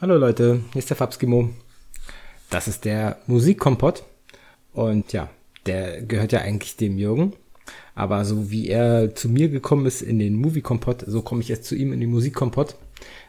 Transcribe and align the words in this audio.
Hallo 0.00 0.16
Leute, 0.16 0.60
hier 0.72 0.78
ist 0.78 0.90
der 0.90 0.96
Fabskimo. 0.96 1.50
Das 2.50 2.68
ist 2.68 2.84
der 2.84 3.18
Musikkompott. 3.26 4.04
Und 4.72 5.12
ja, 5.12 5.28
der 5.66 6.02
gehört 6.02 6.30
ja 6.30 6.38
eigentlich 6.38 6.76
dem 6.76 6.98
Jürgen. 6.98 7.32
Aber 7.96 8.24
so 8.24 8.48
wie 8.48 8.68
er 8.68 9.16
zu 9.16 9.28
mir 9.28 9.48
gekommen 9.48 9.86
ist 9.86 10.00
in 10.02 10.20
den 10.20 10.36
Movie-Kompott, 10.36 11.02
so 11.04 11.22
komme 11.22 11.40
ich 11.40 11.48
jetzt 11.48 11.64
zu 11.64 11.74
ihm 11.74 11.92
in 11.92 11.98
den 11.98 12.12
Musikkompott, 12.12 12.76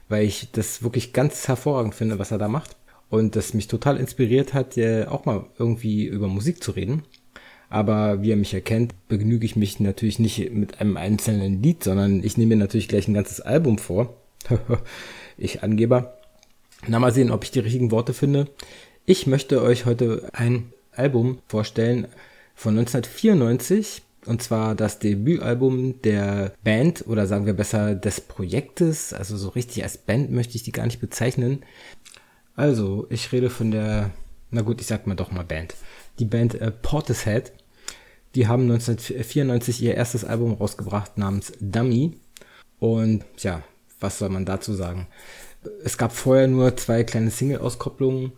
weil 0.10 0.28
ich 0.28 0.52
das 0.52 0.84
wirklich 0.84 1.12
ganz 1.12 1.48
hervorragend 1.48 1.96
finde, 1.96 2.20
was 2.20 2.30
er 2.30 2.38
da 2.38 2.48
macht. 2.48 2.76
Und 3.10 3.36
das 3.36 3.56
mich 3.56 3.68
total 3.68 3.98
inspiriert 3.98 4.54
hat, 4.54 4.78
auch 5.08 5.26
mal 5.26 5.48
irgendwie 5.58 6.06
über 6.06 6.28
Musik 6.28 6.62
zu 6.64 6.70
reden. 6.70 7.02
Aber 7.72 8.22
wie 8.22 8.32
er 8.32 8.38
mich 8.38 8.54
erkennt, 8.54 8.94
begnüge 9.08 9.44
ich 9.44 9.56
mich 9.56 9.80
natürlich 9.80 10.20
nicht 10.20 10.52
mit 10.54 10.80
einem 10.80 10.98
einzelnen 10.98 11.64
Lied, 11.64 11.84
sondern 11.84 12.24
ich 12.24 12.38
nehme 12.38 12.56
mir 12.56 12.62
natürlich 12.62 12.90
gleich 12.90 13.08
ein 13.08 13.16
ganzes 13.16 13.42
Album 13.42 13.80
vor. 13.80 14.14
ich 15.36 15.64
Angeber. 15.64 16.19
Na, 16.88 17.00
mal 17.00 17.14
sehen, 17.14 17.32
ob 17.32 17.44
ich 17.44 17.52
die 17.52 17.60
richtigen 17.60 17.92
Worte 17.92 18.14
finde. 18.14 18.48
Ich 19.06 19.28
möchte 19.28 19.62
euch 19.62 19.86
heute 19.86 20.30
ein 20.34 20.72
Album 20.92 21.40
vorstellen 21.48 22.08
von 22.56 22.78
1994 22.78 24.02
und 24.26 24.44
zwar 24.44 24.76
das 24.76 25.00
Debütalbum 25.00 26.02
der 26.02 26.54
Band 26.64 27.06
oder 27.08 27.26
sagen 27.26 27.46
wir 27.46 27.54
besser 27.54 27.96
des 27.96 28.22
Projektes. 28.22 29.14
Also 29.14 29.38
so 29.38 29.50
richtig 29.50 29.84
als 29.84 29.98
Band 29.98 30.32
möchte 30.32 30.56
ich 30.56 30.64
die 30.64 30.72
gar 30.72 30.86
nicht 30.86 31.00
bezeichnen. 31.00 31.64
Also, 32.56 33.08
ich 33.10 33.32
rede 33.32 33.50
von 33.50 33.72
der, 33.72 34.12
na 34.52 34.62
gut, 34.62 34.82
ich 34.82 34.88
sag 34.88 35.08
mal 35.08 35.16
doch 35.16 35.32
mal 35.32 35.46
Band. 35.46 35.76
Die 36.20 36.26
Band 36.26 36.56
äh, 36.56 36.72
Portishead. 36.72 37.54
Die 38.36 38.48
haben 38.48 38.64
1994 38.64 39.82
ihr 39.82 39.96
erstes 39.96 40.26
Album 40.26 40.54
rausgebracht 40.54 41.18
namens 41.18 41.54
Dummy. 41.62 42.18
Und 42.80 43.24
ja, 43.38 43.64
was 44.00 44.20
soll 44.20 44.30
man 44.30 44.46
dazu 44.46 44.74
sagen? 44.74 45.08
Es 45.84 45.98
gab 45.98 46.14
vorher 46.14 46.48
nur 46.48 46.76
zwei 46.78 47.04
kleine 47.04 47.32
Single-Auskopplungen. 47.32 48.32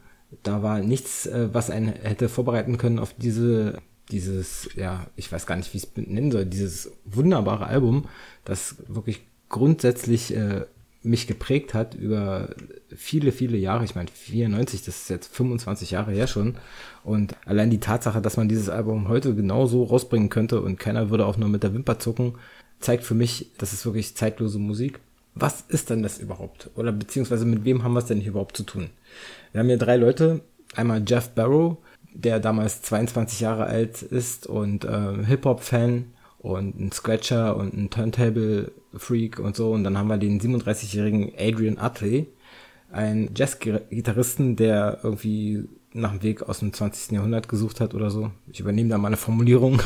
Da 0.44 0.64
war 0.64 0.80
nichts, 0.80 1.26
äh, 1.26 1.50
was 1.52 1.70
einen 1.70 1.90
hätte 1.90 2.30
vorbereiten 2.30 2.78
können 2.78 3.00
auf 3.00 3.14
diese, 3.14 3.80
dieses, 4.10 4.70
ja, 4.76 5.08
ich 5.16 5.32
weiß 5.32 5.46
gar 5.46 5.56
nicht, 5.56 5.74
wie 5.74 5.78
ich 5.78 5.84
es 5.84 5.90
nennen 5.96 6.32
soll, 6.32 6.46
dieses 6.46 6.92
wunderbare 7.06 7.68
Album, 7.68 8.08
das 8.46 8.76
wirklich 8.88 9.22
grundsätzlich 9.50 10.34
äh, 10.36 10.66
mich 11.04 11.28
geprägt 11.28 11.74
hat 11.74 11.96
über 11.96 12.56
viele, 12.96 13.32
viele 13.32 13.58
Jahre. 13.58 13.86
Ich 13.86 13.96
meine, 13.96 14.10
94, 14.10 14.84
das 14.84 15.04
ist 15.04 15.10
jetzt 15.10 15.36
25 15.36 15.92
Jahre 15.92 16.12
her 16.12 16.28
schon. 16.28 16.56
Und 17.04 17.36
allein 17.46 17.70
die 17.70 17.80
Tatsache, 17.80 18.22
dass 18.22 18.38
man 18.38 18.50
dieses 18.50 18.70
Album 18.70 19.08
heute 19.08 19.34
genauso 19.36 19.84
rausbringen 19.84 20.30
könnte 20.30 20.62
und 20.62 20.80
keiner 20.80 21.10
würde 21.10 21.26
auch 21.26 21.38
nur 21.38 21.50
mit 21.50 21.64
der 21.64 21.74
Wimper 21.74 22.00
zucken, 22.00 22.36
zeigt 22.80 23.04
für 23.04 23.16
mich, 23.16 23.52
das 23.58 23.74
ist 23.74 23.86
wirklich 23.86 24.16
zeitlose 24.16 24.60
Musik 24.60 25.00
was 25.34 25.62
ist 25.68 25.90
denn 25.90 26.04
das 26.04 26.18
überhaupt? 26.18 26.70
Oder 26.76 26.92
beziehungsweise 26.92 27.46
mit 27.46 27.64
wem 27.64 27.84
haben 27.84 27.94
wir 27.94 28.00
es 28.00 28.06
denn 28.06 28.20
hier 28.20 28.32
überhaupt 28.32 28.58
zu 28.58 28.64
tun? 28.64 28.90
Wir 29.52 29.60
haben 29.60 29.68
hier 29.68 29.78
drei 29.78 29.96
Leute. 29.96 30.42
Einmal 30.76 31.04
Jeff 31.06 31.30
Barrow, 31.30 31.78
der 32.14 32.40
damals 32.40 32.82
22 32.82 33.40
Jahre 33.40 33.66
alt 33.66 34.02
ist 34.02 34.48
und 34.48 34.86
äh, 34.86 35.26
Hip-Hop-Fan 35.26 36.06
und 36.40 36.80
ein 36.80 36.92
Scratcher 36.92 37.56
und 37.56 37.74
ein 37.74 37.90
Turntable-Freak 37.90 39.40
und 39.40 39.56
so. 39.56 39.72
Und 39.72 39.84
dann 39.84 39.98
haben 39.98 40.08
wir 40.08 40.18
den 40.18 40.40
37-jährigen 40.40 41.34
Adrian 41.38 41.78
Utley, 41.78 42.28
ein 42.92 43.30
Jazz-Gitarristen, 43.36 44.56
der 44.56 45.00
irgendwie 45.04 45.68
nach 45.94 46.12
dem 46.12 46.24
Weg 46.24 46.44
aus 46.44 46.60
dem 46.60 46.74
20. 46.74 47.12
Jahrhundert 47.12 47.50
gesucht 47.50 47.82
hat 47.82 47.94
oder 47.94 48.10
so. 48.10 48.32
Ich 48.52 48.60
übernehme 48.60 48.90
da 48.90 48.98
mal 48.98 49.08
eine 49.08 49.18
Formulierung. 49.18 49.82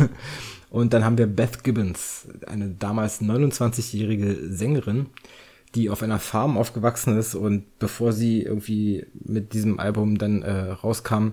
Und 0.69 0.93
dann 0.93 1.05
haben 1.05 1.17
wir 1.17 1.27
Beth 1.27 1.63
Gibbons, 1.63 2.27
eine 2.47 2.69
damals 2.69 3.21
29-jährige 3.21 4.49
Sängerin, 4.49 5.07
die 5.73 5.89
auf 5.89 6.03
einer 6.03 6.19
Farm 6.19 6.57
aufgewachsen 6.57 7.17
ist 7.17 7.33
und 7.33 7.63
bevor 7.79 8.11
sie 8.11 8.41
irgendwie 8.41 9.05
mit 9.13 9.53
diesem 9.53 9.79
Album 9.79 10.17
dann 10.17 10.41
äh, 10.41 10.71
rauskam, 10.71 11.29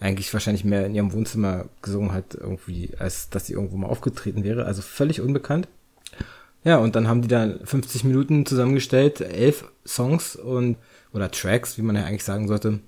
eigentlich 0.00 0.32
wahrscheinlich 0.32 0.64
mehr 0.64 0.86
in 0.86 0.94
ihrem 0.94 1.12
Wohnzimmer 1.12 1.66
gesungen 1.82 2.12
hat, 2.12 2.34
irgendwie, 2.34 2.90
als 2.98 3.30
dass 3.30 3.46
sie 3.46 3.54
irgendwo 3.54 3.76
mal 3.76 3.88
aufgetreten 3.88 4.44
wäre. 4.44 4.66
Also 4.66 4.82
völlig 4.82 5.20
unbekannt. 5.20 5.68
Ja, 6.64 6.78
und 6.78 6.96
dann 6.96 7.08
haben 7.08 7.22
die 7.22 7.28
da 7.28 7.54
50 7.64 8.04
Minuten 8.04 8.44
zusammengestellt, 8.44 9.20
elf 9.20 9.70
Songs 9.86 10.36
und 10.36 10.76
oder 11.12 11.30
Tracks, 11.30 11.78
wie 11.78 11.82
man 11.82 11.96
ja 11.96 12.04
eigentlich 12.04 12.24
sagen 12.24 12.48
sollte, 12.48 12.80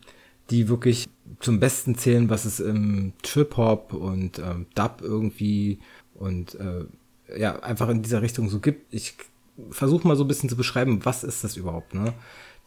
die 0.51 0.69
wirklich 0.69 1.09
zum 1.41 1.61
Besten 1.61 1.97
zählen, 1.97 2.31
was 2.31 2.45
es 2.45 2.61
im 2.61 3.13
Trip-Hop 3.23 3.93
und 3.93 4.39
ähm, 4.39 4.67
Dub 4.75 5.01
irgendwie 5.03 5.79
und 6.15 6.55
äh, 6.55 6.85
ja, 7.39 7.61
einfach 7.61 7.89
in 7.89 8.03
dieser 8.03 8.23
Richtung 8.23 8.49
so 8.49 8.61
gibt. 8.61 8.93
Ich 8.93 9.17
versuche 9.71 10.07
mal 10.07 10.17
so 10.17 10.25
ein 10.25 10.29
bisschen 10.29 10.49
zu 10.49 10.57
beschreiben, 10.57 11.05
was 11.05 11.25
ist 11.25 11.45
das 11.45 11.57
überhaupt, 11.57 11.95
ne? 11.95 12.15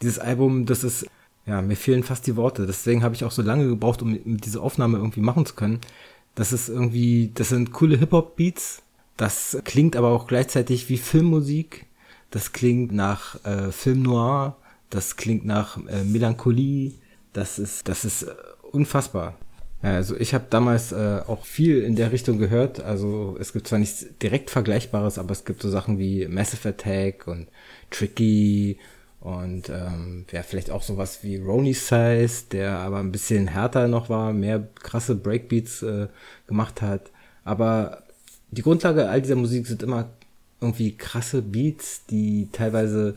Dieses 0.01 0.19
Album, 0.19 0.65
das 0.65 0.83
ist, 0.83 1.05
ja, 1.45 1.61
mir 1.61 1.75
fehlen 1.75 2.03
fast 2.03 2.25
die 2.27 2.35
Worte. 2.35 2.65
Deswegen 2.65 3.03
habe 3.03 3.15
ich 3.15 3.23
auch 3.23 3.31
so 3.31 3.41
lange 3.41 3.67
gebraucht, 3.67 4.01
um 4.01 4.19
diese 4.37 4.61
Aufnahme 4.61 4.97
irgendwie 4.97 5.21
machen 5.21 5.45
zu 5.45 5.53
können. 5.53 5.79
Das 6.35 6.53
ist 6.53 6.69
irgendwie, 6.69 7.31
das 7.33 7.49
sind 7.49 7.71
coole 7.71 7.97
Hip-Hop-Beats. 7.97 8.81
Das 9.17 9.57
klingt 9.63 9.95
aber 9.95 10.09
auch 10.09 10.27
gleichzeitig 10.27 10.89
wie 10.89 10.97
Filmmusik. 10.97 11.85
Das 12.31 12.53
klingt 12.53 12.91
nach 12.91 13.43
äh, 13.45 13.71
Film 13.71 14.01
Noir. 14.01 14.57
Das 14.89 15.17
klingt 15.17 15.45
nach 15.45 15.77
äh, 15.87 16.03
Melancholie. 16.03 16.93
Das 17.33 17.59
ist, 17.59 17.87
das 17.87 18.05
ist 18.05 18.23
äh, 18.23 18.33
unfassbar. 18.71 19.35
Also 19.81 20.15
ich 20.15 20.35
habe 20.35 20.45
damals 20.49 20.91
äh, 20.91 21.21
auch 21.25 21.45
viel 21.45 21.81
in 21.81 21.95
der 21.95 22.11
Richtung 22.11 22.37
gehört. 22.37 22.81
Also 22.81 23.35
es 23.39 23.51
gibt 23.51 23.67
zwar 23.67 23.79
nichts 23.79 24.05
direkt 24.21 24.51
Vergleichbares, 24.51 25.17
aber 25.17 25.31
es 25.31 25.43
gibt 25.43 25.61
so 25.61 25.69
Sachen 25.69 25.97
wie 25.97 26.27
Massive 26.27 26.69
Attack 26.69 27.27
und 27.27 27.47
Tricky 27.89 28.77
und 29.21 29.69
ähm, 29.69 30.25
ja, 30.31 30.43
vielleicht 30.43 30.71
auch 30.71 30.83
sowas 30.83 31.23
wie 31.23 31.37
Rony 31.37 31.73
Size, 31.73 32.43
der 32.51 32.77
aber 32.77 32.99
ein 32.99 33.11
bisschen 33.11 33.47
härter 33.47 33.87
noch 33.87 34.09
war, 34.09 34.33
mehr 34.33 34.67
krasse 34.75 35.15
Breakbeats 35.15 35.81
äh, 35.83 36.07
gemacht 36.47 36.81
hat. 36.81 37.11
Aber 37.43 38.03
die 38.51 38.63
Grundlage 38.63 39.09
all 39.09 39.21
dieser 39.21 39.35
Musik 39.35 39.67
sind 39.67 39.83
immer 39.83 40.09
irgendwie 40.59 40.95
krasse 40.95 41.41
Beats, 41.41 42.05
die 42.07 42.49
teilweise 42.51 43.15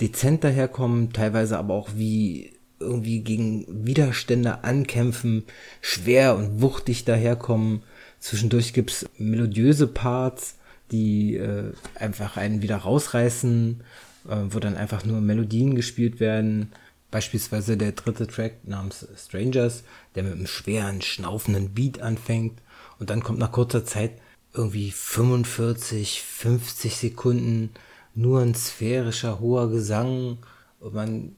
dezent 0.00 0.44
daherkommen, 0.44 1.12
teilweise 1.12 1.58
aber 1.58 1.74
auch 1.74 1.90
wie 1.96 2.52
irgendwie 2.82 3.20
gegen 3.20 3.86
Widerstände 3.86 4.64
ankämpfen, 4.64 5.44
schwer 5.80 6.36
und 6.36 6.60
wuchtig 6.60 7.04
daherkommen. 7.04 7.82
Zwischendurch 8.20 8.72
gibt's 8.72 9.06
melodiöse 9.18 9.86
Parts, 9.86 10.56
die 10.90 11.36
äh, 11.36 11.72
einfach 11.94 12.36
einen 12.36 12.62
wieder 12.62 12.76
rausreißen, 12.76 13.82
äh, 14.28 14.36
wo 14.50 14.58
dann 14.58 14.76
einfach 14.76 15.04
nur 15.04 15.20
Melodien 15.20 15.74
gespielt 15.74 16.20
werden. 16.20 16.72
Beispielsweise 17.10 17.76
der 17.76 17.92
dritte 17.92 18.26
Track 18.26 18.66
namens 18.66 19.06
Strangers, 19.16 19.84
der 20.14 20.22
mit 20.22 20.32
einem 20.32 20.46
schweren, 20.46 21.02
schnaufenden 21.02 21.70
Beat 21.74 22.00
anfängt 22.00 22.60
und 22.98 23.10
dann 23.10 23.22
kommt 23.22 23.38
nach 23.38 23.52
kurzer 23.52 23.84
Zeit 23.84 24.12
irgendwie 24.54 24.90
45, 24.90 26.22
50 26.22 26.96
Sekunden 26.96 27.70
nur 28.14 28.40
ein 28.40 28.54
sphärischer 28.54 29.40
hoher 29.40 29.70
Gesang 29.70 30.38
und 30.80 30.94
man 30.94 31.36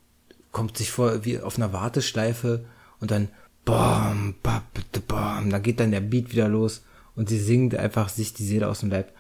kommt 0.55 0.79
sich 0.79 0.91
vor 0.91 1.27
wie 1.27 1.41
auf 1.41 1.59
einer 1.59 1.75
Warteschleife 1.75 2.65
und 3.01 3.11
dann 3.11 3.29
bam, 3.67 4.37
bam, 4.43 4.63
bam, 5.07 5.51
da 5.51 5.59
geht 5.59 5.81
dann 5.81 5.91
der 5.91 6.01
Beat 6.01 6.33
wieder 6.33 6.49
los 6.49 6.85
und 7.17 7.29
sie 7.29 7.39
singt 7.39 7.75
einfach 7.75 8.09
sich 8.09 8.33
die 8.33 8.45
Seele 8.45 8.69
aus 8.69 8.81
dem 8.81 8.91
Leib. 8.91 9.13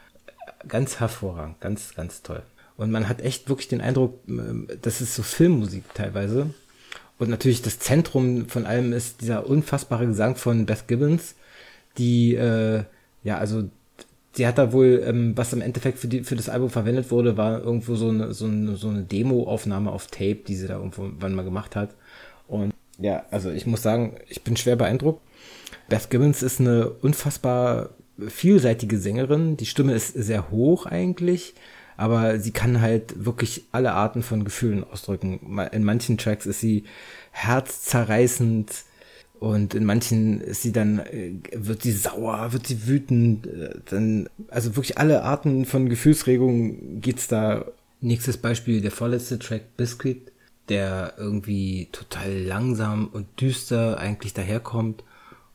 Ganz 0.66 1.00
hervorragend, 1.00 1.60
ganz, 1.60 1.94
ganz 1.94 2.22
toll. 2.22 2.42
Und 2.76 2.90
man 2.90 3.08
hat 3.08 3.20
echt 3.20 3.48
wirklich 3.48 3.68
den 3.68 3.80
Eindruck, 3.80 4.18
ähm, 4.28 4.68
das 4.80 5.00
ist 5.00 5.14
so 5.14 5.22
Filmmusik 5.22 5.84
teilweise. 5.92 6.54
Und 7.18 7.30
natürlich 7.30 7.62
das 7.62 7.78
Zentrum 7.78 8.48
von 8.48 8.64
allem 8.64 8.92
ist 8.92 9.20
dieser 9.20 9.46
unfassbare 9.46 10.06
Gesang 10.06 10.36
von 10.36 10.66
Beth 10.66 10.88
Gibbons, 10.88 11.34
die, 11.98 12.34
äh, 12.34 12.84
ja, 13.22 13.38
also 13.38 13.68
sie 14.34 14.46
hat 14.46 14.58
da 14.58 14.72
wohl, 14.72 15.02
ähm, 15.06 15.32
was 15.36 15.52
im 15.52 15.60
Endeffekt 15.60 15.98
für, 15.98 16.08
die, 16.08 16.24
für 16.24 16.36
das 16.36 16.48
Album 16.48 16.70
verwendet 16.70 17.10
wurde, 17.10 17.36
war 17.36 17.62
irgendwo 17.62 17.94
so 17.94 18.08
eine, 18.08 18.34
so 18.34 18.46
eine, 18.46 18.76
so 18.76 18.88
eine 18.88 19.02
Demo-Aufnahme 19.02 19.90
auf 19.90 20.08
Tape, 20.08 20.40
die 20.46 20.56
sie 20.56 20.66
da 20.66 20.76
irgendwo 20.76 21.10
wann 21.18 21.34
mal 21.34 21.44
gemacht 21.44 21.76
hat. 21.76 21.94
Und 22.48 22.72
ja, 22.98 23.24
also 23.30 23.50
ich 23.50 23.66
muss 23.66 23.82
sagen, 23.82 24.16
ich 24.28 24.42
bin 24.42 24.56
schwer 24.56 24.76
beeindruckt. 24.76 25.22
Beth 25.88 26.10
Gibbons 26.10 26.42
ist 26.42 26.60
eine 26.60 26.90
unfassbar 26.90 27.90
vielseitige 28.18 28.98
Sängerin. 28.98 29.56
Die 29.56 29.66
Stimme 29.66 29.94
ist 29.94 30.14
sehr 30.14 30.50
hoch 30.50 30.86
eigentlich, 30.86 31.54
aber 31.96 32.38
sie 32.38 32.52
kann 32.52 32.80
halt 32.80 33.24
wirklich 33.24 33.64
alle 33.72 33.92
Arten 33.92 34.22
von 34.22 34.44
Gefühlen 34.44 34.84
ausdrücken. 34.84 35.58
In 35.72 35.84
manchen 35.84 36.18
Tracks 36.18 36.46
ist 36.46 36.60
sie 36.60 36.84
herzzerreißend, 37.32 38.70
und 39.40 39.74
in 39.74 39.84
manchen 39.84 40.40
ist 40.40 40.62
sie 40.62 40.72
dann, 40.72 41.00
äh, 41.00 41.32
wird 41.52 41.82
sie 41.82 41.92
sauer, 41.92 42.52
wird 42.52 42.66
sie 42.66 42.86
wütend, 42.86 43.46
äh, 43.46 43.74
dann, 43.86 44.28
also 44.48 44.76
wirklich 44.76 44.98
alle 44.98 45.22
Arten 45.22 45.64
von 45.64 45.88
Gefühlsregungen 45.88 47.00
geht's 47.00 47.28
da. 47.28 47.66
Nächstes 48.00 48.36
Beispiel, 48.36 48.80
der 48.80 48.90
vorletzte 48.90 49.38
Track 49.38 49.76
Biscuit, 49.76 50.30
der 50.68 51.14
irgendwie 51.16 51.88
total 51.90 52.38
langsam 52.42 53.08
und 53.08 53.26
düster 53.40 53.98
eigentlich 53.98 54.34
daherkommt. 54.34 55.04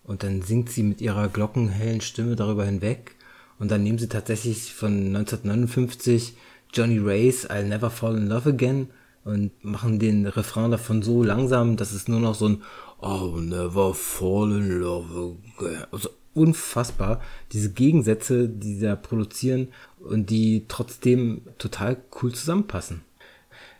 Und 0.03 0.23
dann 0.23 0.41
singt 0.41 0.71
sie 0.71 0.81
mit 0.83 0.99
ihrer 0.99 1.27
glockenhellen 1.27 2.01
Stimme 2.01 2.35
darüber 2.35 2.65
hinweg. 2.65 3.15
Und 3.59 3.69
dann 3.69 3.83
nehmen 3.83 3.99
sie 3.99 4.09
tatsächlich 4.09 4.73
von 4.73 5.15
1959 5.15 6.35
Johnny 6.73 6.97
Rays 6.97 7.49
I'll 7.49 7.63
Never 7.63 7.91
Fall 7.91 8.17
in 8.17 8.27
Love 8.27 8.49
Again 8.49 8.89
und 9.25 9.51
machen 9.63 9.99
den 9.99 10.25
Refrain 10.25 10.71
davon 10.71 11.01
so 11.01 11.23
langsam, 11.23 11.77
dass 11.77 11.91
es 11.91 12.07
nur 12.07 12.19
noch 12.19 12.35
so 12.35 12.47
ein 12.47 12.63
Oh, 13.01 13.37
never 13.37 13.93
fall 13.93 14.51
in 14.51 14.81
love 14.81 15.35
again. 15.57 15.85
Also 15.91 16.09
unfassbar. 16.33 17.21
Diese 17.51 17.71
Gegensätze, 17.71 18.49
die 18.49 18.79
da 18.79 18.95
produzieren 18.95 19.69
und 19.99 20.29
die 20.29 20.65
trotzdem 20.67 21.41
total 21.57 21.97
cool 22.21 22.33
zusammenpassen. 22.33 23.01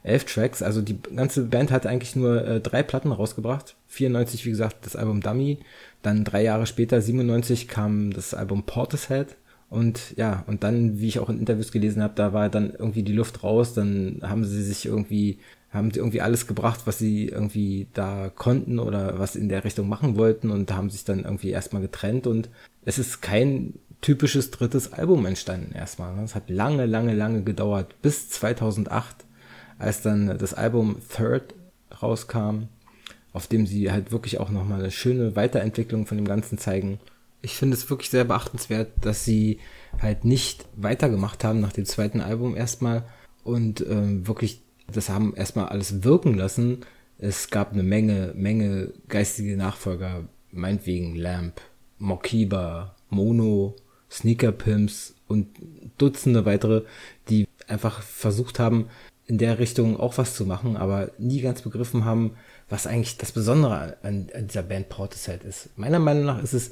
Elf 0.04 0.24
Tracks, 0.24 0.62
also 0.62 0.82
die 0.82 0.98
ganze 1.02 1.44
Band 1.44 1.72
hat 1.72 1.86
eigentlich 1.86 2.16
nur 2.16 2.46
äh, 2.46 2.62
drei 2.62 2.84
Platten 2.84 3.12
rausgebracht. 3.12 3.76
94, 3.88 4.46
wie 4.46 4.52
gesagt, 4.52 4.86
das 4.86 4.96
Album 4.96 5.22
Dummy. 5.22 5.60
Dann 6.02 6.24
drei 6.24 6.44
Jahre 6.44 6.66
später, 6.66 7.02
97, 7.02 7.68
kam 7.68 8.12
das 8.14 8.34
Album 8.34 8.64
Portishead. 8.64 9.36
Und 9.70 10.16
ja, 10.18 10.44
und 10.48 10.64
dann, 10.64 11.00
wie 11.00 11.08
ich 11.08 11.20
auch 11.20 11.30
in 11.30 11.40
Interviews 11.40 11.72
gelesen 11.72 12.02
habe, 12.02 12.14
da 12.16 12.34
war 12.34 12.50
dann 12.50 12.72
irgendwie 12.72 13.04
die 13.04 13.14
Luft 13.14 13.44
raus, 13.44 13.74
dann 13.74 14.20
haben 14.24 14.44
sie 14.44 14.64
sich 14.64 14.86
irgendwie, 14.86 15.40
haben 15.72 15.92
sie 15.92 16.00
irgendwie 16.00 16.22
alles 16.22 16.48
gebracht, 16.48 16.82
was 16.86 16.98
sie 16.98 17.28
irgendwie 17.28 17.88
da 17.94 18.30
konnten 18.30 18.80
oder 18.80 19.20
was 19.20 19.36
in 19.36 19.50
der 19.50 19.64
Richtung 19.64 19.88
machen 19.88 20.18
wollten 20.18 20.50
und 20.50 20.72
haben 20.74 20.90
sich 20.90 21.04
dann 21.04 21.24
irgendwie 21.24 21.52
erstmal 21.52 21.82
getrennt 21.82 22.28
und 22.28 22.50
es 22.86 22.98
ist 22.98 23.22
kein 23.22 23.76
typisches 24.02 24.50
drittes 24.52 24.94
Album 24.94 25.26
entstanden 25.26 25.74
erstmal. 25.74 26.18
Es 26.24 26.34
hat 26.34 26.50
lange, 26.50 26.86
lange, 26.86 27.14
lange 27.14 27.44
gedauert, 27.44 28.02
bis 28.02 28.30
2008, 28.30 29.26
als 29.78 30.02
dann 30.02 30.38
das 30.38 30.54
Album 30.54 30.98
Third 31.16 31.54
rauskam, 32.02 32.64
auf 33.34 33.48
dem 33.48 33.68
sie 33.68 33.92
halt 33.92 34.12
wirklich 34.12 34.40
auch 34.40 34.50
nochmal 34.50 34.80
eine 34.80 34.92
schöne 34.92 35.36
Weiterentwicklung 35.36 36.08
von 36.08 36.18
dem 36.18 36.28
Ganzen 36.28 36.58
zeigen 36.58 37.00
ich 37.42 37.56
finde 37.56 37.76
es 37.76 37.90
wirklich 37.90 38.10
sehr 38.10 38.26
beachtenswert, 38.26 38.92
dass 39.02 39.24
sie 39.26 39.60
halt 40.02 40.26
nicht 40.26 40.66
weitergemacht 40.76 41.44
haben 41.44 41.60
nach 41.60 41.74
dem 41.74 41.86
zweiten 41.86 42.22
Album 42.22 42.56
erstmal 42.56 43.04
und 43.44 43.82
ähm, 43.82 44.28
wirklich 44.28 44.62
das 44.92 45.10
haben 45.10 45.36
erstmal 45.36 45.68
alles 45.68 46.04
wirken 46.04 46.36
lassen. 46.36 46.80
Es 47.18 47.50
gab 47.50 47.74
eine 47.74 47.84
Menge, 47.84 48.34
Menge 48.36 48.94
geistige 49.08 49.58
Nachfolger, 49.58 50.26
meinetwegen 50.52 51.16
Lamp, 51.16 51.62
Mokiba, 51.98 52.96
Mono, 53.10 53.76
Sneaker 54.10 54.52
Pimps 54.52 55.16
und 55.28 55.48
Dutzende 55.98 56.46
weitere, 56.46 56.84
die 57.30 57.48
einfach 57.68 58.02
versucht 58.02 58.60
haben, 58.60 58.88
in 59.28 59.38
der 59.38 59.60
Richtung 59.60 60.00
auch 60.00 60.18
was 60.18 60.34
zu 60.34 60.46
machen, 60.46 60.76
aber 60.76 61.12
nie 61.20 61.42
ganz 61.42 61.62
begriffen 61.62 62.04
haben, 62.04 62.32
was 62.68 62.88
eigentlich 62.88 63.18
das 63.18 63.32
Besondere 63.32 63.98
an, 64.02 64.30
an 64.34 64.48
dieser 64.48 64.64
Band 64.64 64.90
Portishead 64.90 65.44
ist. 65.44 65.70
Meiner 65.78 66.00
Meinung 66.00 66.26
nach 66.26 66.42
ist 66.42 66.54
es 66.54 66.72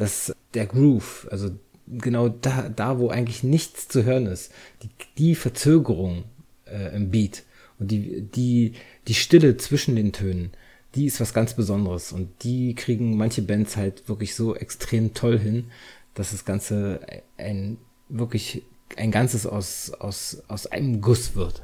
dass 0.00 0.34
der 0.54 0.66
Groove, 0.66 1.28
also 1.30 1.50
genau 1.86 2.28
da, 2.28 2.68
da 2.68 2.98
wo 2.98 3.10
eigentlich 3.10 3.42
nichts 3.42 3.88
zu 3.88 4.04
hören 4.04 4.26
ist, 4.26 4.50
die, 4.82 4.88
die 5.18 5.34
Verzögerung 5.34 6.24
äh, 6.66 6.94
im 6.96 7.10
Beat 7.10 7.44
und 7.80 7.90
die, 7.90 8.22
die, 8.22 8.74
die 9.08 9.14
Stille 9.14 9.56
zwischen 9.56 9.96
den 9.96 10.12
Tönen, 10.12 10.52
die 10.94 11.06
ist 11.06 11.20
was 11.20 11.34
ganz 11.34 11.54
Besonderes 11.54 12.12
und 12.12 12.44
die 12.44 12.74
kriegen 12.74 13.16
manche 13.16 13.42
Bands 13.42 13.76
halt 13.76 14.08
wirklich 14.08 14.34
so 14.34 14.54
extrem 14.54 15.14
toll 15.14 15.38
hin, 15.38 15.66
dass 16.14 16.32
das 16.32 16.44
Ganze 16.44 17.00
ein 17.36 17.78
wirklich 18.08 18.62
ein 18.96 19.10
Ganzes 19.10 19.46
aus, 19.46 19.92
aus, 19.92 20.42
aus 20.48 20.66
einem 20.66 21.00
Guss 21.00 21.36
wird. 21.36 21.62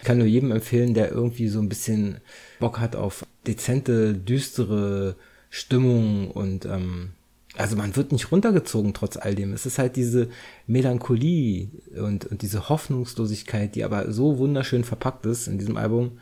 Ich 0.00 0.04
kann 0.04 0.18
nur 0.18 0.26
jedem 0.26 0.52
empfehlen, 0.52 0.94
der 0.94 1.10
irgendwie 1.10 1.48
so 1.48 1.60
ein 1.60 1.68
bisschen 1.68 2.20
Bock 2.60 2.80
hat 2.80 2.96
auf 2.96 3.24
dezente, 3.46 4.14
düstere 4.14 5.16
Stimmung 5.48 6.30
und 6.30 6.66
ähm, 6.66 7.12
also 7.56 7.76
man 7.76 7.96
wird 7.96 8.12
nicht 8.12 8.30
runtergezogen 8.30 8.94
trotz 8.94 9.16
all 9.16 9.34
dem. 9.34 9.52
Es 9.52 9.66
ist 9.66 9.78
halt 9.78 9.96
diese 9.96 10.28
Melancholie 10.66 11.68
und, 11.96 12.26
und 12.26 12.42
diese 12.42 12.68
Hoffnungslosigkeit, 12.68 13.74
die 13.74 13.84
aber 13.84 14.12
so 14.12 14.38
wunderschön 14.38 14.84
verpackt 14.84 15.26
ist 15.26 15.48
in 15.48 15.58
diesem 15.58 15.76
Album, 15.76 16.18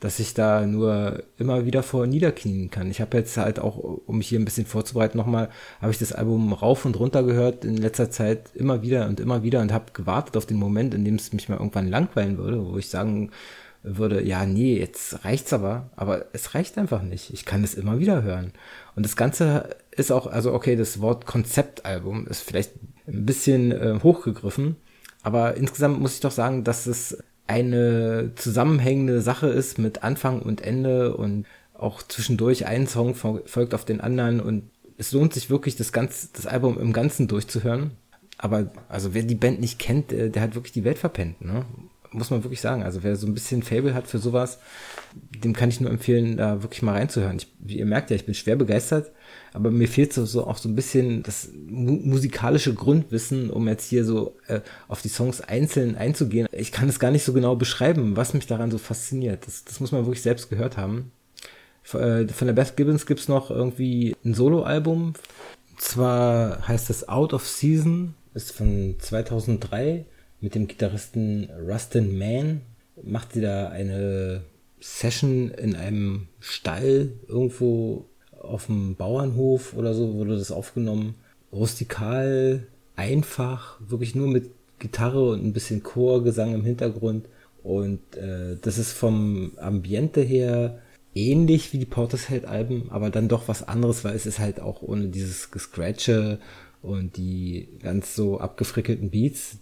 dass 0.00 0.18
ich 0.18 0.32
da 0.32 0.66
nur 0.66 1.22
immer 1.38 1.66
wieder 1.66 1.82
vor 1.82 2.06
niederknien 2.06 2.70
kann. 2.70 2.90
Ich 2.90 3.02
habe 3.02 3.18
jetzt 3.18 3.36
halt 3.36 3.58
auch, 3.58 3.76
um 3.76 4.18
mich 4.18 4.28
hier 4.28 4.40
ein 4.40 4.46
bisschen 4.46 4.64
vorzubereiten, 4.64 5.18
nochmal, 5.18 5.50
habe 5.82 5.92
ich 5.92 5.98
das 5.98 6.12
Album 6.12 6.54
rauf 6.54 6.86
und 6.86 6.98
runter 6.98 7.22
gehört 7.22 7.66
in 7.66 7.76
letzter 7.76 8.10
Zeit 8.10 8.50
immer 8.54 8.80
wieder 8.80 9.06
und 9.08 9.20
immer 9.20 9.42
wieder 9.42 9.60
und 9.60 9.72
habe 9.72 9.92
gewartet 9.92 10.38
auf 10.38 10.46
den 10.46 10.56
Moment, 10.56 10.94
in 10.94 11.04
dem 11.04 11.16
es 11.16 11.34
mich 11.34 11.50
mal 11.50 11.58
irgendwann 11.58 11.88
langweilen 11.88 12.38
würde, 12.38 12.66
wo 12.66 12.78
ich 12.78 12.88
sagen 12.88 13.30
würde, 13.82 14.22
ja, 14.22 14.44
nee, 14.46 14.78
jetzt 14.78 15.24
reicht's 15.24 15.52
aber, 15.52 15.90
aber 15.96 16.26
es 16.32 16.54
reicht 16.54 16.76
einfach 16.78 17.02
nicht. 17.02 17.32
Ich 17.32 17.44
kann 17.44 17.64
es 17.64 17.74
immer 17.74 17.98
wieder 17.98 18.22
hören. 18.22 18.52
Und 18.94 19.04
das 19.04 19.16
Ganze 19.16 19.76
ist 20.00 20.10
auch, 20.10 20.26
also 20.26 20.52
okay, 20.52 20.76
das 20.76 21.00
Wort 21.00 21.26
Konzeptalbum 21.26 22.26
ist 22.26 22.40
vielleicht 22.40 22.72
ein 23.06 23.26
bisschen 23.26 23.72
äh, 23.72 24.00
hochgegriffen, 24.02 24.76
aber 25.22 25.56
insgesamt 25.56 26.00
muss 26.00 26.14
ich 26.14 26.20
doch 26.20 26.30
sagen, 26.30 26.64
dass 26.64 26.86
es 26.86 27.22
eine 27.46 28.32
zusammenhängende 28.36 29.20
Sache 29.20 29.48
ist 29.48 29.78
mit 29.78 30.02
Anfang 30.02 30.40
und 30.40 30.60
Ende 30.60 31.16
und 31.16 31.46
auch 31.74 32.02
zwischendurch 32.02 32.66
ein 32.66 32.86
Song 32.86 33.14
folgt 33.14 33.74
auf 33.74 33.84
den 33.84 34.00
anderen 34.00 34.40
und 34.40 34.70
es 34.98 35.12
lohnt 35.12 35.32
sich 35.32 35.48
wirklich, 35.50 35.76
das 35.76 35.92
ganze, 35.92 36.28
das 36.34 36.46
Album 36.46 36.78
im 36.78 36.92
Ganzen 36.92 37.26
durchzuhören. 37.26 37.92
Aber 38.36 38.70
also 38.88 39.14
wer 39.14 39.22
die 39.22 39.34
Band 39.34 39.60
nicht 39.60 39.78
kennt, 39.78 40.10
der, 40.10 40.42
hat 40.42 40.54
wirklich 40.54 40.72
die 40.72 40.84
Welt 40.84 40.98
verpennt, 40.98 41.40
ne? 41.40 41.64
Muss 42.12 42.30
man 42.30 42.42
wirklich 42.42 42.60
sagen. 42.60 42.82
Also 42.82 43.02
wer 43.02 43.16
so 43.16 43.26
ein 43.26 43.34
bisschen 43.34 43.62
Fable 43.62 43.94
hat 43.94 44.06
für 44.06 44.18
sowas, 44.18 44.58
dem 45.14 45.52
kann 45.52 45.68
ich 45.68 45.80
nur 45.80 45.90
empfehlen, 45.90 46.36
da 46.36 46.62
wirklich 46.62 46.82
mal 46.82 46.92
reinzuhören. 46.92 47.36
Ich, 47.36 47.48
wie 47.58 47.78
ihr 47.78 47.86
merkt 47.86 48.10
ja, 48.10 48.16
ich 48.16 48.26
bin 48.26 48.34
schwer 48.34 48.56
begeistert, 48.56 49.10
aber 49.52 49.70
mir 49.70 49.88
fehlt 49.88 50.12
so, 50.12 50.24
so 50.24 50.46
auch 50.46 50.58
so 50.58 50.68
ein 50.68 50.74
bisschen 50.74 51.22
das 51.22 51.50
mu 51.54 51.92
musikalische 51.92 52.74
Grundwissen, 52.74 53.50
um 53.50 53.68
jetzt 53.68 53.88
hier 53.88 54.04
so 54.04 54.36
äh, 54.48 54.60
auf 54.88 55.02
die 55.02 55.08
Songs 55.08 55.40
einzeln 55.40 55.96
einzugehen. 55.96 56.48
Ich 56.52 56.72
kann 56.72 56.88
es 56.88 56.98
gar 56.98 57.10
nicht 57.10 57.24
so 57.24 57.32
genau 57.32 57.56
beschreiben, 57.56 58.16
was 58.16 58.34
mich 58.34 58.46
daran 58.46 58.70
so 58.70 58.78
fasziniert. 58.78 59.46
Das, 59.46 59.64
das 59.64 59.80
muss 59.80 59.92
man 59.92 60.04
wirklich 60.04 60.22
selbst 60.22 60.50
gehört 60.50 60.76
haben. 60.76 61.12
Äh, 61.92 62.28
von 62.28 62.46
der 62.46 62.54
Beth 62.54 62.76
Gibbons 62.76 63.06
gibt's 63.06 63.28
noch 63.28 63.50
irgendwie 63.50 64.16
ein 64.24 64.34
Soloalbum. 64.34 65.14
Zwar 65.78 66.68
heißt 66.68 66.90
das 66.90 67.08
Out 67.08 67.32
of 67.32 67.46
Season, 67.46 68.14
ist 68.34 68.52
von 68.52 68.96
2003 68.98 70.04
mit 70.40 70.54
dem 70.54 70.66
Gitarristen 70.66 71.48
Rustin 71.68 72.18
Mann 72.18 72.62
macht 73.02 73.32
sie 73.32 73.40
da 73.40 73.68
eine 73.68 74.42
Session 74.80 75.50
in 75.50 75.76
einem 75.76 76.28
Stall 76.38 77.12
irgendwo 77.28 78.06
auf 78.40 78.66
dem 78.66 78.96
Bauernhof 78.96 79.74
oder 79.74 79.94
so 79.94 80.14
wurde 80.14 80.36
das 80.36 80.50
aufgenommen. 80.50 81.14
Rustikal, 81.52 82.66
einfach, 82.96 83.78
wirklich 83.86 84.14
nur 84.14 84.28
mit 84.28 84.50
Gitarre 84.78 85.30
und 85.30 85.44
ein 85.44 85.52
bisschen 85.52 85.82
Chorgesang 85.82 86.54
im 86.54 86.64
Hintergrund. 86.64 87.26
Und 87.62 88.00
äh, 88.16 88.56
das 88.60 88.78
ist 88.78 88.92
vom 88.92 89.52
Ambiente 89.58 90.22
her 90.22 90.80
ähnlich 91.14 91.72
wie 91.72 91.78
die 91.78 91.86
Portishead-Alben, 91.86 92.90
aber 92.90 93.10
dann 93.10 93.28
doch 93.28 93.48
was 93.48 93.66
anderes, 93.66 94.04
weil 94.04 94.14
es 94.14 94.26
ist 94.26 94.38
halt 94.38 94.60
auch 94.60 94.80
ohne 94.80 95.08
dieses 95.08 95.50
Gescratche 95.50 96.38
und 96.82 97.16
die 97.16 97.68
ganz 97.82 98.14
so 98.14 98.38
abgefrickelten 98.38 99.10
Beats, 99.10 99.58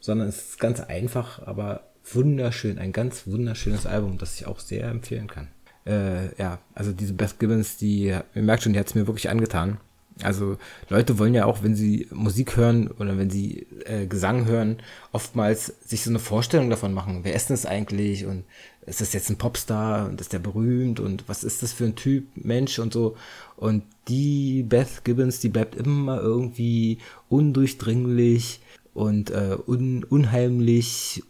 sondern 0.00 0.28
es 0.28 0.50
ist 0.50 0.60
ganz 0.60 0.80
einfach, 0.80 1.46
aber 1.46 1.84
wunderschön, 2.12 2.78
ein 2.78 2.92
ganz 2.92 3.26
wunderschönes 3.26 3.86
Album, 3.86 4.18
das 4.18 4.34
ich 4.40 4.46
auch 4.46 4.58
sehr 4.58 4.88
empfehlen 4.88 5.28
kann. 5.28 5.48
Äh, 5.86 6.34
ja, 6.36 6.58
also 6.74 6.92
diese 6.92 7.14
Beth 7.14 7.38
Gibbons, 7.38 7.76
die, 7.76 8.06
ihr 8.06 8.24
merkt 8.34 8.62
schon, 8.62 8.72
die 8.72 8.78
hat 8.78 8.88
es 8.88 8.94
mir 8.94 9.06
wirklich 9.06 9.30
angetan. 9.30 9.78
Also 10.22 10.58
Leute 10.90 11.18
wollen 11.18 11.34
ja 11.34 11.46
auch, 11.46 11.62
wenn 11.62 11.74
sie 11.74 12.06
Musik 12.10 12.56
hören 12.56 12.88
oder 12.88 13.16
wenn 13.16 13.30
sie 13.30 13.66
äh, 13.86 14.06
Gesang 14.06 14.44
hören, 14.44 14.78
oftmals 15.12 15.74
sich 15.84 16.02
so 16.02 16.10
eine 16.10 16.18
Vorstellung 16.18 16.68
davon 16.68 16.92
machen. 16.92 17.20
Wer 17.22 17.34
ist 17.34 17.48
das 17.48 17.64
eigentlich 17.64 18.26
und 18.26 18.44
ist 18.84 19.00
das 19.00 19.12
jetzt 19.12 19.30
ein 19.30 19.38
Popstar 19.38 20.08
und 20.08 20.20
ist 20.20 20.32
der 20.32 20.38
berühmt 20.38 21.00
und 21.00 21.24
was 21.28 21.44
ist 21.44 21.62
das 21.62 21.72
für 21.72 21.84
ein 21.84 21.96
Typ, 21.96 22.26
Mensch 22.34 22.78
und 22.78 22.92
so. 22.92 23.16
Und 23.56 23.84
die 24.08 24.62
Beth 24.62 25.04
Gibbons, 25.04 25.40
die 25.40 25.48
bleibt 25.48 25.74
immer 25.74 26.20
irgendwie 26.20 26.98
undurchdringlich, 27.28 28.60
und 28.92 29.30
äh, 29.30 29.56
un, 29.66 30.04
unheimlich. 30.04 31.22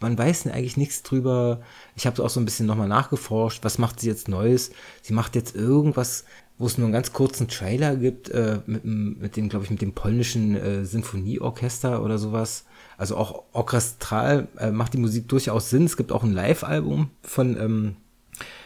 Man 0.00 0.18
weiß 0.18 0.46
eigentlich 0.46 0.76
nichts 0.76 1.02
drüber. 1.02 1.60
Ich 1.96 2.06
habe 2.06 2.22
auch 2.22 2.30
so 2.30 2.40
ein 2.40 2.44
bisschen 2.44 2.66
nochmal 2.66 2.88
nachgeforscht, 2.88 3.64
was 3.64 3.78
macht 3.78 4.00
sie 4.00 4.08
jetzt 4.08 4.28
Neues? 4.28 4.70
Sie 5.02 5.14
macht 5.14 5.34
jetzt 5.34 5.56
irgendwas, 5.56 6.24
wo 6.58 6.66
es 6.66 6.76
nur 6.76 6.86
einen 6.86 6.92
ganz 6.92 7.12
kurzen 7.12 7.48
Trailer 7.48 7.96
gibt, 7.96 8.28
äh, 8.30 8.60
mit, 8.66 8.84
mit 8.84 9.36
dem, 9.36 9.48
glaube 9.48 9.64
ich, 9.64 9.70
mit 9.70 9.80
dem 9.80 9.92
polnischen 9.92 10.56
äh, 10.56 10.84
Sinfonieorchester 10.84 12.02
oder 12.02 12.18
sowas. 12.18 12.64
Also 12.96 13.16
auch 13.16 13.44
orchestral 13.52 14.48
äh, 14.58 14.70
macht 14.70 14.92
die 14.92 14.98
Musik 14.98 15.28
durchaus 15.28 15.70
Sinn. 15.70 15.84
Es 15.84 15.96
gibt 15.96 16.12
auch 16.12 16.24
ein 16.24 16.32
Live-Album 16.32 17.10
von, 17.22 17.56
ähm, 17.58 17.96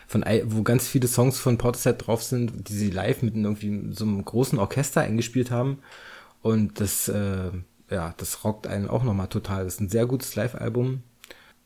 von, 0.06 0.25
wo 0.46 0.62
ganz 0.62 0.88
viele 0.88 1.06
Songs 1.06 1.38
von 1.38 1.58
Portishead 1.58 2.06
drauf 2.06 2.22
sind, 2.22 2.68
die 2.68 2.75
sie 2.75 2.90
live 2.90 3.22
mit 3.22 3.37
irgendwie 3.37 3.92
so 3.92 4.04
einem 4.04 4.25
großen 4.25 4.58
Orchester 4.58 5.02
eingespielt 5.02 5.50
haben. 5.50 5.78
Und 6.40 6.80
das, 6.80 7.08
äh, 7.08 7.50
ja, 7.92 8.14
das 8.16 8.44
rockt 8.44 8.66
einen 8.66 8.88
auch 8.88 9.04
nochmal 9.04 9.28
total. 9.28 9.64
Das 9.64 9.75
ist 9.75 9.80
ein 9.80 9.88
sehr 9.88 10.06
gutes 10.06 10.34
Live-Album. 10.34 11.02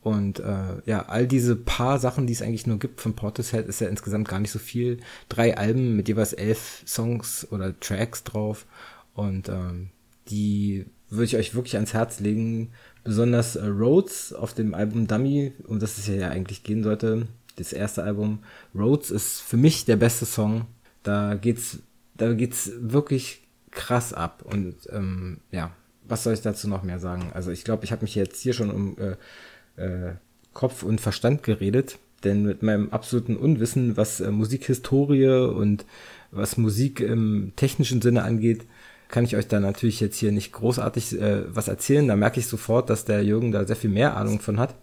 Und 0.03 0.39
äh, 0.39 0.81
ja, 0.85 1.07
all 1.07 1.27
diese 1.27 1.57
paar 1.57 1.99
Sachen, 1.99 2.27
die 2.27 2.33
es 2.33 2.43
eigentlich 2.43 2.67
nur 2.67 2.79
gibt 2.79 3.01
von 3.01 3.15
Portishead, 3.15 3.67
ist 3.67 3.81
ja 3.81 3.89
insgesamt 3.89 4.29
gar 4.29 4.39
nicht 4.39 4.53
so 4.53 4.59
viel. 4.59 5.01
Drei 5.29 5.57
Alben 5.57 5.97
mit 5.97 6.09
jeweils 6.09 6.33
elf 6.33 6.83
Songs 6.87 7.47
oder 7.51 7.79
Tracks 7.81 8.23
drauf. 8.23 8.67
Und 9.15 9.49
ähm, 9.49 9.91
die 10.29 10.87
würde 11.09 11.25
ich 11.25 11.37
euch 11.37 11.55
wirklich 11.55 11.77
ans 11.77 11.95
Herz 11.95 12.21
legen. 12.21 12.71
besonders 13.05 13.57
äh, 13.57 13.67
Rhodes 13.67 14.33
auf 14.33 14.55
dem 14.55 14.75
Album 14.75 15.07
Dummy, 15.07 15.53
um 15.67 15.79
das 15.79 15.99
es 15.99 16.07
ja 16.07 16.29
eigentlich 16.29 16.63
gehen 16.63 16.83
sollte, 16.83 17.27
das 17.57 17.73
erste 17.73 18.03
Album. 18.03 18.41
Rhodes 18.75 19.11
ist 19.11 19.41
für 19.41 19.57
mich 19.57 19.85
der 19.85 19.97
beste 19.97 20.27
Song. 20.27 20.67
Da 21.03 21.35
geht's, 21.35 21.79
da 22.17 22.33
geht's 22.35 22.71
wirklich 22.79 23.43
krass 23.71 24.13
ab. 24.13 24.45
Und 24.45 24.75
ähm, 24.91 25.39
ja, 25.51 25.73
was 26.09 26.25
soll 26.25 26.35
ich 26.35 26.43
dazu 26.43 26.69
noch 26.69 26.83
mehr 26.83 26.99
sagen? 26.99 27.31
Also 27.35 27.51
ich 27.51 27.65
glaube, 27.65 27.85
ich 27.85 27.93
habe 27.93 28.03
mich 28.03 28.15
jetzt 28.15 28.41
hier 28.41 28.53
schon 28.53 28.71
um 28.71 28.97
äh, 28.99 29.83
äh, 29.83 30.15
Kopf 30.53 30.83
und 30.83 31.01
Verstand 31.01 31.43
geredet, 31.43 31.99
denn 32.25 32.45
mit 32.45 32.63
meinem 32.63 32.91
absoluten 32.91 33.37
Unwissen, 33.37 33.97
was 33.97 34.21
äh, 34.21 34.31
Musikhistorie 34.31 35.29
und 35.29 35.85
was 36.31 36.57
Musik 36.57 37.01
im 37.01 37.53
technischen 37.57 38.03
Sinne 38.03 38.23
angeht, 38.23 38.65
kann 39.09 39.25
ich 39.25 39.37
euch 39.37 39.47
da 39.47 39.61
natürlich 39.61 40.01
jetzt 40.01 40.17
hier 40.17 40.33
nicht 40.33 40.53
großartig 40.53 41.21
äh, 41.21 41.55
was 41.55 41.69
erzählen. 41.69 42.09
Da 42.09 42.17
merke 42.17 42.41
ich 42.41 42.47
sofort, 42.47 42.91
dass 42.91 43.05
der 43.05 43.23
Jürgen 43.23 43.53
da 43.53 43.65
sehr 43.65 43.77
viel 43.77 43.91
mehr 43.91 44.17
Ahnung 44.17 44.41
von 44.41 44.59
hat. 44.59 44.75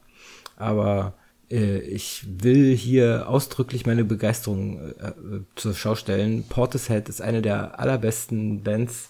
Aber 0.56 1.16
äh, 1.52 1.80
ich 1.80 2.26
will 2.28 2.76
hier 2.76 3.28
ausdrücklich 3.28 3.86
meine 3.86 4.06
Begeisterung 4.06 4.80
äh, 4.80 5.12
zur 5.56 5.74
Schau 5.74 5.96
stellen. 5.96 6.44
Portishead 6.48 7.10
ist 7.10 7.22
eine 7.22 7.42
der 7.42 7.80
allerbesten 7.80 8.64
Bands 8.64 9.10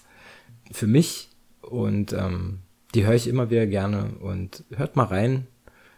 für 0.72 0.86
mich 0.86 1.28
und 1.70 2.12
ähm, 2.12 2.60
die 2.94 3.06
höre 3.06 3.14
ich 3.14 3.26
immer 3.26 3.50
wieder 3.50 3.66
gerne 3.66 4.14
und 4.20 4.64
hört 4.74 4.96
mal 4.96 5.04
rein. 5.04 5.46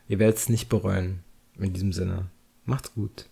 Ihr 0.08 0.18
werdet 0.18 0.38
es 0.38 0.48
nicht 0.48 0.68
bereuen. 0.68 1.20
In 1.58 1.72
diesem 1.72 1.92
Sinne. 1.92 2.26
Macht's 2.64 2.94
gut. 2.94 3.26